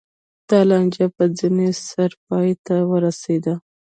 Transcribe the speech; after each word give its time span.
دا 0.49 0.59
لانجه 0.69 1.05
په 1.15 1.23
ځپنې 1.37 1.69
سره 1.89 2.15
پای 2.27 2.49
ته 2.65 2.75
ورسېده 2.91 3.55